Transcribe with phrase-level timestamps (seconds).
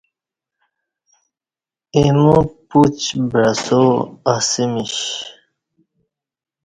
[1.95, 2.99] اِیمو پوچ
[3.31, 3.81] بعسا
[4.33, 4.95] اسہ میش